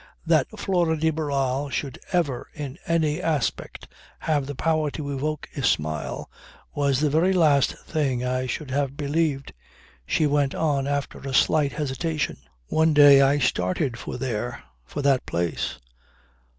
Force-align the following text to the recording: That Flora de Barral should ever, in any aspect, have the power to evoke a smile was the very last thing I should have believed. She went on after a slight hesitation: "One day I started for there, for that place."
That 0.25 0.47
Flora 0.57 0.97
de 0.97 1.11
Barral 1.11 1.69
should 1.69 1.99
ever, 2.11 2.49
in 2.55 2.79
any 2.87 3.21
aspect, 3.21 3.87
have 4.21 4.47
the 4.47 4.55
power 4.55 4.89
to 4.89 5.11
evoke 5.11 5.47
a 5.55 5.61
smile 5.61 6.27
was 6.73 6.99
the 6.99 7.09
very 7.11 7.33
last 7.33 7.73
thing 7.85 8.25
I 8.25 8.47
should 8.47 8.71
have 8.71 8.97
believed. 8.97 9.53
She 10.07 10.25
went 10.25 10.55
on 10.55 10.87
after 10.87 11.19
a 11.19 11.35
slight 11.35 11.73
hesitation: 11.73 12.37
"One 12.65 12.95
day 12.95 13.21
I 13.21 13.37
started 13.37 13.99
for 13.99 14.17
there, 14.17 14.63
for 14.87 15.03
that 15.03 15.23
place." 15.27 15.77